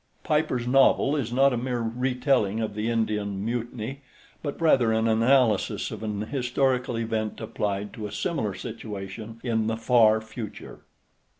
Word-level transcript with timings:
Piper's 0.23 0.65
novel 0.67 1.15
is 1.15 1.31
not 1.31 1.53
a 1.53 1.57
mere 1.57 1.81
retelling 1.81 2.59
of 2.59 2.73
the 2.73 2.89
Indian 2.89 3.45
Mutiny, 3.45 4.01
but 4.41 4.59
rather 4.59 4.91
an 4.91 5.07
analysis 5.07 5.91
of 5.91 6.01
an 6.01 6.21
historical 6.21 6.97
event 6.97 7.39
applied 7.39 7.93
to 7.93 8.07
a 8.07 8.11
similar 8.11 8.55
situation 8.55 9.39
in 9.43 9.67
the 9.67 9.77
far 9.77 10.19
future. 10.19 10.79